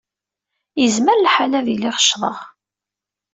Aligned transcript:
Yezmer 0.81 1.17
lḥal 1.19 1.51
ad 1.59 1.67
iliɣ 1.73 1.95
ccḍeɣ. 2.03 2.37